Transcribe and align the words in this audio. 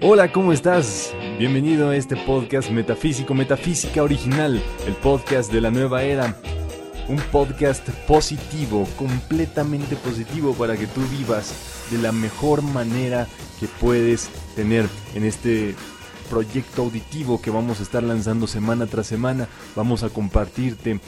Hola, 0.00 0.30
¿cómo 0.30 0.52
estás? 0.52 1.12
Bienvenido 1.40 1.90
a 1.90 1.96
este 1.96 2.14
podcast 2.14 2.70
Metafísico, 2.70 3.34
Metafísica 3.34 4.00
Original, 4.00 4.62
el 4.86 4.94
podcast 4.94 5.52
de 5.52 5.60
la 5.60 5.72
nueva 5.72 6.04
era. 6.04 6.36
Un 7.08 7.16
podcast 7.32 7.88
positivo, 8.06 8.86
completamente 8.96 9.96
positivo 9.96 10.54
para 10.54 10.76
que 10.76 10.86
tú 10.86 11.00
vivas 11.18 11.88
de 11.90 11.98
la 11.98 12.12
mejor 12.12 12.62
manera 12.62 13.26
que 13.58 13.66
puedes 13.66 14.30
tener 14.54 14.86
en 15.16 15.24
este 15.24 15.74
proyecto 16.30 16.82
auditivo 16.82 17.42
que 17.42 17.50
vamos 17.50 17.80
a 17.80 17.82
estar 17.82 18.04
lanzando 18.04 18.46
semana 18.46 18.86
tras 18.86 19.08
semana. 19.08 19.48
Vamos 19.74 20.04
a 20.04 20.10
compartirte 20.10 21.00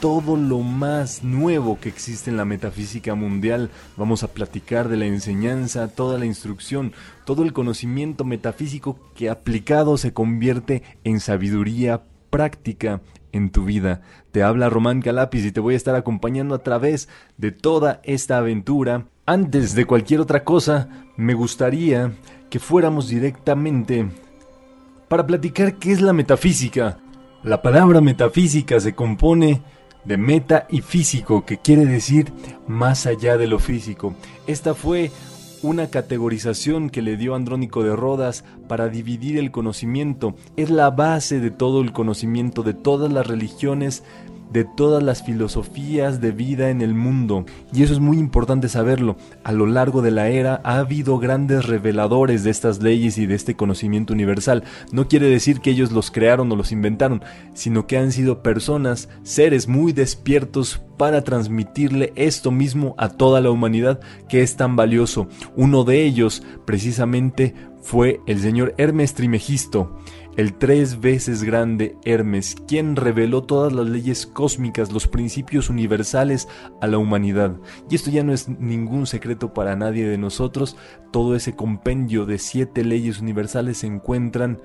todo 0.00 0.36
lo 0.36 0.60
más 0.60 1.24
nuevo 1.24 1.78
que 1.80 1.88
existe 1.88 2.30
en 2.30 2.36
la 2.36 2.44
metafísica 2.44 3.14
mundial. 3.14 3.70
Vamos 3.96 4.22
a 4.22 4.28
platicar 4.28 4.88
de 4.88 4.96
la 4.96 5.06
enseñanza, 5.06 5.88
toda 5.88 6.18
la 6.18 6.26
instrucción, 6.26 6.92
todo 7.24 7.42
el 7.42 7.52
conocimiento 7.52 8.24
metafísico 8.24 8.98
que 9.14 9.30
aplicado 9.30 9.96
se 9.96 10.12
convierte 10.12 10.82
en 11.04 11.20
sabiduría 11.20 12.02
práctica 12.30 13.00
en 13.32 13.50
tu 13.50 13.64
vida. 13.64 14.02
Te 14.32 14.42
habla 14.42 14.70
Román 14.70 15.02
Calapis 15.02 15.44
y 15.44 15.52
te 15.52 15.60
voy 15.60 15.74
a 15.74 15.76
estar 15.76 15.94
acompañando 15.94 16.54
a 16.54 16.62
través 16.62 17.08
de 17.36 17.52
toda 17.52 18.00
esta 18.04 18.38
aventura. 18.38 19.06
Antes 19.26 19.74
de 19.74 19.84
cualquier 19.84 20.20
otra 20.20 20.44
cosa, 20.44 20.88
me 21.16 21.34
gustaría 21.34 22.12
que 22.50 22.58
fuéramos 22.58 23.08
directamente 23.08 24.08
para 25.08 25.26
platicar 25.26 25.78
qué 25.78 25.92
es 25.92 26.00
la 26.00 26.12
metafísica. 26.12 26.98
La 27.42 27.62
palabra 27.62 28.00
metafísica 28.00 28.80
se 28.80 28.94
compone 28.94 29.62
de 30.04 30.16
meta 30.16 30.66
y 30.70 30.80
físico, 30.80 31.44
que 31.44 31.58
quiere 31.58 31.86
decir 31.86 32.32
más 32.66 33.06
allá 33.06 33.36
de 33.36 33.46
lo 33.46 33.58
físico. 33.58 34.14
Esta 34.46 34.74
fue 34.74 35.10
una 35.62 35.88
categorización 35.88 36.90
que 36.90 37.00
le 37.00 37.16
dio 37.16 37.34
Andrónico 37.34 37.82
de 37.82 37.96
Rodas 37.96 38.44
para 38.68 38.88
dividir 38.88 39.38
el 39.38 39.50
conocimiento. 39.50 40.34
Es 40.56 40.68
la 40.68 40.90
base 40.90 41.40
de 41.40 41.50
todo 41.50 41.80
el 41.80 41.92
conocimiento 41.92 42.62
de 42.62 42.74
todas 42.74 43.10
las 43.10 43.26
religiones 43.26 44.02
de 44.54 44.64
todas 44.64 45.02
las 45.02 45.24
filosofías 45.24 46.20
de 46.20 46.30
vida 46.30 46.70
en 46.70 46.80
el 46.80 46.94
mundo. 46.94 47.44
Y 47.72 47.82
eso 47.82 47.92
es 47.92 47.98
muy 47.98 48.18
importante 48.18 48.68
saberlo. 48.68 49.16
A 49.42 49.50
lo 49.50 49.66
largo 49.66 50.00
de 50.00 50.12
la 50.12 50.28
era 50.28 50.60
ha 50.62 50.78
habido 50.78 51.18
grandes 51.18 51.66
reveladores 51.66 52.44
de 52.44 52.50
estas 52.52 52.80
leyes 52.80 53.18
y 53.18 53.26
de 53.26 53.34
este 53.34 53.56
conocimiento 53.56 54.12
universal. 54.12 54.62
No 54.92 55.08
quiere 55.08 55.26
decir 55.26 55.58
que 55.58 55.70
ellos 55.70 55.90
los 55.90 56.12
crearon 56.12 56.52
o 56.52 56.56
los 56.56 56.70
inventaron, 56.70 57.24
sino 57.52 57.88
que 57.88 57.98
han 57.98 58.12
sido 58.12 58.44
personas, 58.44 59.08
seres 59.24 59.66
muy 59.66 59.92
despiertos 59.92 60.80
para 60.96 61.24
transmitirle 61.24 62.12
esto 62.14 62.52
mismo 62.52 62.94
a 62.96 63.08
toda 63.08 63.40
la 63.40 63.50
humanidad 63.50 63.98
que 64.28 64.42
es 64.42 64.54
tan 64.54 64.76
valioso. 64.76 65.26
Uno 65.56 65.82
de 65.82 66.04
ellos, 66.04 66.44
precisamente, 66.64 67.56
fue 67.82 68.20
el 68.26 68.40
señor 68.40 68.72
Hermes 68.78 69.14
Trimegisto 69.14 69.98
el 70.36 70.54
tres 70.54 71.00
veces 71.00 71.44
grande 71.44 71.96
Hermes, 72.04 72.56
quien 72.66 72.96
reveló 72.96 73.42
todas 73.42 73.72
las 73.72 73.86
leyes 73.86 74.26
cósmicas, 74.26 74.92
los 74.92 75.06
principios 75.06 75.70
universales 75.70 76.48
a 76.80 76.86
la 76.86 76.98
humanidad. 76.98 77.56
Y 77.88 77.94
esto 77.94 78.10
ya 78.10 78.24
no 78.24 78.32
es 78.32 78.48
ningún 78.48 79.06
secreto 79.06 79.54
para 79.54 79.76
nadie 79.76 80.06
de 80.08 80.18
nosotros, 80.18 80.76
todo 81.12 81.36
ese 81.36 81.54
compendio 81.54 82.26
de 82.26 82.38
siete 82.38 82.84
leyes 82.84 83.20
universales 83.20 83.78
se 83.78 83.86
encuentran 83.86 84.60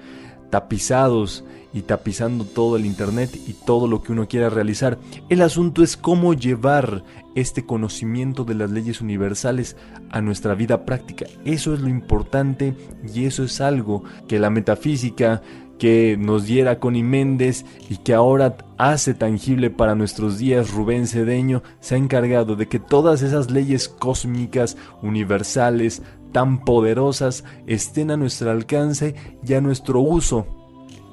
tapizados 0.50 1.44
y 1.74 1.82
tapizando 1.84 2.46
todo 2.46 2.78
el 2.78 2.86
Internet 2.86 3.32
y 3.48 3.54
todo 3.54 3.88
lo 3.88 4.02
que 4.02 4.12
uno 4.12 4.28
quiera 4.28 4.50
realizar. 4.50 4.98
El 5.30 5.42
asunto 5.42 5.84
es 5.84 5.98
cómo 5.98 6.34
llevar 6.34 7.04
este 7.36 7.66
conocimiento 7.66 8.44
de 8.44 8.56
las 8.56 8.72
leyes 8.72 9.02
universales 9.02 9.78
a 10.10 10.22
nuestra 10.22 10.56
vida 10.56 10.86
práctica. 10.86 11.26
Eso 11.46 11.74
es 11.74 11.82
lo 11.82 11.90
importante 11.90 12.74
y 13.14 13.26
eso 13.26 13.44
es 13.44 13.62
algo 13.62 14.04
que 14.28 14.40
la 14.40 14.50
metafísica 14.50 15.42
que 15.80 16.18
nos 16.20 16.46
diera 16.46 16.80
Connie 16.80 17.04
Méndez 17.04 17.66
y 17.90 17.98
que 17.98 18.14
ahora 18.14 18.58
hace 18.78 19.14
tangible 19.14 19.70
para 19.70 19.96
nuestros 19.96 20.38
días 20.38 20.72
Rubén 20.72 21.08
Cedeño, 21.08 21.64
se 21.80 21.96
ha 21.96 21.98
encargado 21.98 22.56
de 22.56 22.68
que 22.68 22.80
todas 22.80 23.22
esas 23.22 23.50
leyes 23.50 23.88
cósmicas, 23.88 24.78
universales, 25.02 26.04
tan 26.32 26.64
poderosas, 26.64 27.44
estén 27.68 28.12
a 28.12 28.18
nuestro 28.18 28.52
alcance 28.52 29.16
y 29.46 29.54
a 29.54 29.62
nuestro 29.62 30.02
uso. 30.02 30.46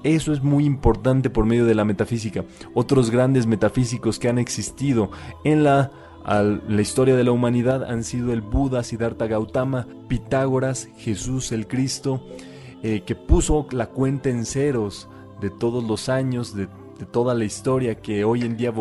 Eso 0.02 0.32
es 0.32 0.42
muy 0.42 0.64
importante 0.64 1.30
por 1.30 1.46
medio 1.46 1.64
de 1.64 1.74
la 1.74 1.84
metafísica. 1.84 2.44
Otros 2.74 3.10
grandes 3.10 3.46
metafísicos 3.46 4.18
que 4.18 4.28
han 4.28 4.38
existido 4.38 5.10
en 5.44 5.64
la 5.64 5.90
la 6.26 6.82
historia 6.82 7.14
de 7.14 7.22
la 7.22 7.30
humanidad 7.30 7.84
han 7.84 8.02
sido 8.02 8.32
el 8.32 8.40
Buda, 8.40 8.82
Siddhartha 8.82 9.28
Gautama, 9.28 9.86
Pitágoras, 10.08 10.88
Jesús 10.96 11.52
el 11.52 11.68
Cristo, 11.68 12.20
eh, 12.82 13.02
que 13.06 13.14
puso 13.14 13.66
la 13.70 13.86
cuenta 13.86 14.28
en 14.28 14.44
ceros 14.44 15.08
de 15.40 15.50
todos 15.50 15.84
los 15.84 16.08
años, 16.08 16.54
de, 16.54 16.66
de 16.98 17.06
toda 17.06 17.34
la 17.34 17.44
historia 17.44 18.00
que 18.00 18.24
hoy 18.24 18.42
en 18.42 18.56
día 18.56 18.72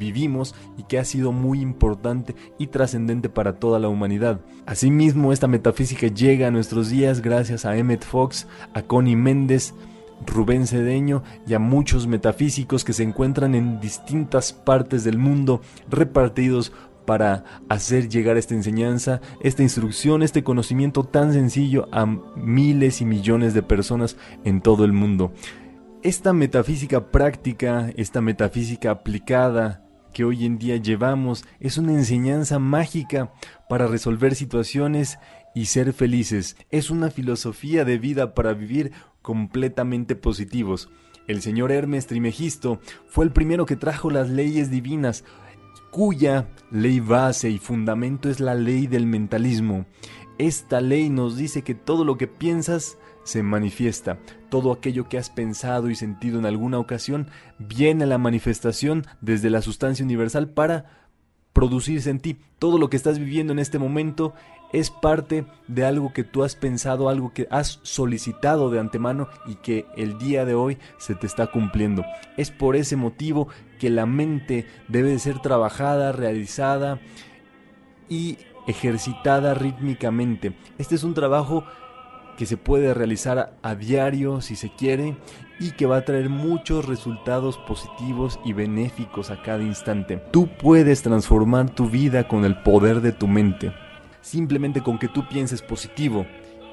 vivimos 0.00 0.56
y 0.76 0.82
que 0.82 0.98
ha 0.98 1.04
sido 1.04 1.30
muy 1.30 1.60
importante 1.60 2.34
y 2.58 2.66
trascendente 2.66 3.28
para 3.28 3.60
toda 3.60 3.78
la 3.78 3.88
humanidad. 3.88 4.40
Asimismo, 4.66 5.32
esta 5.32 5.46
metafísica 5.46 6.08
llega 6.08 6.48
a 6.48 6.50
nuestros 6.50 6.90
días 6.90 7.20
gracias 7.20 7.64
a 7.64 7.76
Emmett 7.76 8.04
Fox, 8.04 8.48
a 8.74 8.82
Connie 8.82 9.14
Méndez, 9.14 9.74
Rubén 10.26 10.66
Cedeño 10.66 11.22
y 11.46 11.54
a 11.54 11.58
muchos 11.58 12.06
metafísicos 12.06 12.84
que 12.84 12.92
se 12.92 13.02
encuentran 13.02 13.54
en 13.54 13.80
distintas 13.80 14.52
partes 14.52 15.04
del 15.04 15.18
mundo 15.18 15.60
repartidos 15.88 16.72
para 17.06 17.44
hacer 17.68 18.08
llegar 18.08 18.36
esta 18.36 18.54
enseñanza, 18.54 19.20
esta 19.40 19.62
instrucción, 19.62 20.22
este 20.22 20.44
conocimiento 20.44 21.04
tan 21.04 21.32
sencillo 21.32 21.88
a 21.92 22.06
miles 22.06 23.00
y 23.00 23.04
millones 23.04 23.54
de 23.54 23.62
personas 23.62 24.16
en 24.44 24.60
todo 24.60 24.84
el 24.84 24.92
mundo. 24.92 25.32
Esta 26.02 26.32
metafísica 26.32 27.10
práctica, 27.10 27.90
esta 27.96 28.20
metafísica 28.20 28.90
aplicada 28.90 29.89
que 30.12 30.24
hoy 30.24 30.44
en 30.44 30.58
día 30.58 30.76
llevamos 30.76 31.44
es 31.60 31.78
una 31.78 31.92
enseñanza 31.92 32.58
mágica 32.58 33.32
para 33.68 33.86
resolver 33.86 34.34
situaciones 34.34 35.18
y 35.54 35.66
ser 35.66 35.92
felices. 35.92 36.56
Es 36.70 36.90
una 36.90 37.10
filosofía 37.10 37.84
de 37.84 37.98
vida 37.98 38.34
para 38.34 38.52
vivir 38.52 38.92
completamente 39.22 40.14
positivos. 40.16 40.88
El 41.26 41.42
señor 41.42 41.70
Hermes 41.70 42.06
Trimegisto 42.06 42.80
fue 43.06 43.24
el 43.24 43.32
primero 43.32 43.66
que 43.66 43.76
trajo 43.76 44.10
las 44.10 44.28
leyes 44.28 44.70
divinas, 44.70 45.24
cuya 45.90 46.48
ley 46.70 47.00
base 47.00 47.50
y 47.50 47.58
fundamento 47.58 48.28
es 48.30 48.40
la 48.40 48.54
ley 48.54 48.86
del 48.86 49.06
mentalismo. 49.06 49.86
Esta 50.40 50.80
ley 50.80 51.10
nos 51.10 51.36
dice 51.36 51.60
que 51.60 51.74
todo 51.74 52.02
lo 52.02 52.16
que 52.16 52.26
piensas 52.26 52.96
se 53.24 53.42
manifiesta. 53.42 54.16
Todo 54.48 54.72
aquello 54.72 55.06
que 55.06 55.18
has 55.18 55.28
pensado 55.28 55.90
y 55.90 55.94
sentido 55.94 56.38
en 56.38 56.46
alguna 56.46 56.78
ocasión 56.78 57.28
viene 57.58 58.04
a 58.04 58.06
la 58.06 58.16
manifestación 58.16 59.04
desde 59.20 59.50
la 59.50 59.60
sustancia 59.60 60.02
universal 60.02 60.48
para 60.48 61.04
producirse 61.52 62.08
en 62.08 62.20
ti. 62.20 62.38
Todo 62.58 62.78
lo 62.78 62.88
que 62.88 62.96
estás 62.96 63.18
viviendo 63.18 63.52
en 63.52 63.58
este 63.58 63.78
momento 63.78 64.32
es 64.72 64.90
parte 64.90 65.44
de 65.68 65.84
algo 65.84 66.14
que 66.14 66.24
tú 66.24 66.42
has 66.42 66.56
pensado, 66.56 67.10
algo 67.10 67.34
que 67.34 67.46
has 67.50 67.78
solicitado 67.82 68.70
de 68.70 68.80
antemano 68.80 69.28
y 69.46 69.56
que 69.56 69.84
el 69.94 70.16
día 70.16 70.46
de 70.46 70.54
hoy 70.54 70.78
se 70.96 71.14
te 71.14 71.26
está 71.26 71.48
cumpliendo. 71.48 72.02
Es 72.38 72.50
por 72.50 72.76
ese 72.76 72.96
motivo 72.96 73.48
que 73.78 73.90
la 73.90 74.06
mente 74.06 74.64
debe 74.88 75.10
de 75.10 75.18
ser 75.18 75.40
trabajada, 75.40 76.12
realizada 76.12 76.98
y 78.08 78.38
ejercitada 78.70 79.54
rítmicamente. 79.54 80.54
Este 80.78 80.94
es 80.94 81.04
un 81.04 81.14
trabajo 81.14 81.64
que 82.36 82.46
se 82.46 82.56
puede 82.56 82.94
realizar 82.94 83.52
a 83.62 83.74
diario 83.74 84.40
si 84.40 84.56
se 84.56 84.70
quiere 84.70 85.16
y 85.58 85.72
que 85.72 85.84
va 85.84 85.98
a 85.98 86.04
traer 86.06 86.30
muchos 86.30 86.86
resultados 86.86 87.58
positivos 87.58 88.40
y 88.46 88.54
benéficos 88.54 89.30
a 89.30 89.42
cada 89.42 89.62
instante. 89.62 90.16
Tú 90.30 90.48
puedes 90.48 91.02
transformar 91.02 91.68
tu 91.68 91.90
vida 91.90 92.26
con 92.26 92.46
el 92.46 92.62
poder 92.62 93.02
de 93.02 93.12
tu 93.12 93.28
mente. 93.28 93.74
Simplemente 94.22 94.80
con 94.80 94.98
que 94.98 95.08
tú 95.08 95.28
pienses 95.28 95.60
positivo 95.60 96.26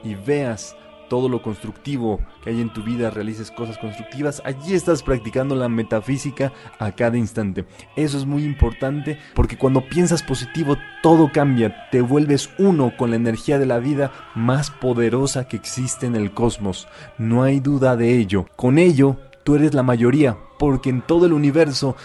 y 0.06 0.16
veas 0.16 0.74
todo 1.10 1.30
lo 1.30 1.42
constructivo 1.42 2.20
que 2.44 2.50
hay 2.52 2.62
en 2.62 2.72
tu 2.72 2.84
vida, 2.84 3.10
realices 3.10 3.52
cosas 3.52 3.78
constructivas, 3.78 4.42
allí 4.46 4.74
estás 4.74 5.04
practicando 5.04 5.56
la 5.56 5.70
metafísica 5.70 6.54
a 6.80 6.92
cada 6.92 7.18
instante. 7.18 7.66
Eso 7.96 8.18
es 8.18 8.26
muy 8.26 8.44
importante 8.44 9.18
porque 9.34 9.58
cuando 9.58 9.88
piensas 9.88 10.24
positivo 10.24 10.78
todo 11.02 11.32
cambia, 11.32 11.90
te 11.92 12.02
vuelves 12.02 12.50
uno 12.58 12.94
con 12.98 13.12
la 13.12 13.16
energía 13.16 13.60
de 13.60 13.66
la 13.66 13.80
vida 13.80 14.12
más 14.36 14.72
poderosa 14.72 15.48
que 15.48 15.58
existe 15.58 16.06
en 16.06 16.16
el 16.16 16.32
cosmos. 16.32 16.88
No 17.18 17.44
hay 17.44 17.60
duda 17.60 17.96
de 17.96 18.18
ello. 18.18 18.46
Con 18.56 18.78
ello, 18.78 19.18
tú 19.44 19.56
eres 19.56 19.74
la 19.74 19.84
mayoría, 19.84 20.38
porque 20.60 20.90
en 20.90 21.02
todo 21.02 21.26
el 21.26 21.34
universo 21.34 21.96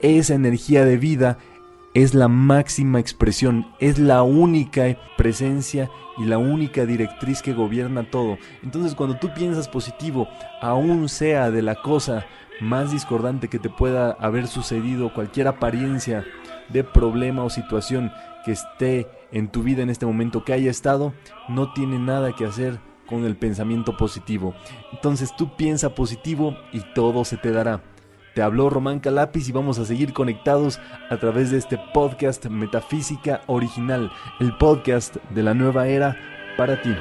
esa 0.00 0.34
energía 0.34 0.84
de 0.84 0.96
vida 0.96 1.38
es 2.02 2.14
la 2.14 2.28
máxima 2.28 3.00
expresión, 3.00 3.66
es 3.80 3.98
la 3.98 4.22
única 4.22 4.96
presencia 5.16 5.90
y 6.16 6.26
la 6.26 6.38
única 6.38 6.86
directriz 6.86 7.42
que 7.42 7.52
gobierna 7.52 8.08
todo. 8.08 8.38
Entonces 8.62 8.94
cuando 8.94 9.18
tú 9.18 9.34
piensas 9.34 9.66
positivo, 9.66 10.28
aún 10.62 11.08
sea 11.08 11.50
de 11.50 11.60
la 11.60 11.74
cosa 11.74 12.24
más 12.60 12.92
discordante 12.92 13.48
que 13.48 13.58
te 13.58 13.68
pueda 13.68 14.12
haber 14.12 14.46
sucedido, 14.46 15.12
cualquier 15.12 15.48
apariencia 15.48 16.24
de 16.68 16.84
problema 16.84 17.42
o 17.42 17.50
situación 17.50 18.12
que 18.44 18.52
esté 18.52 19.08
en 19.32 19.48
tu 19.48 19.64
vida 19.64 19.82
en 19.82 19.90
este 19.90 20.06
momento 20.06 20.44
que 20.44 20.52
haya 20.52 20.70
estado, 20.70 21.14
no 21.48 21.72
tiene 21.72 21.98
nada 21.98 22.32
que 22.32 22.46
hacer 22.46 22.78
con 23.08 23.24
el 23.24 23.36
pensamiento 23.36 23.96
positivo. 23.96 24.54
Entonces 24.92 25.34
tú 25.36 25.56
piensa 25.56 25.96
positivo 25.96 26.56
y 26.72 26.80
todo 26.94 27.24
se 27.24 27.38
te 27.38 27.50
dará. 27.50 27.82
Te 28.34 28.42
habló 28.42 28.70
Román 28.70 29.00
Calapis 29.00 29.48
y 29.48 29.52
vamos 29.52 29.78
a 29.78 29.84
seguir 29.84 30.12
conectados 30.12 30.80
a 31.10 31.16
través 31.16 31.50
de 31.50 31.58
este 31.58 31.78
podcast 31.92 32.46
Metafísica 32.46 33.42
Original, 33.46 34.10
el 34.40 34.56
podcast 34.56 35.16
de 35.30 35.42
la 35.42 35.54
nueva 35.54 35.88
era 35.88 36.16
para 36.56 36.80
ti. 36.80 36.94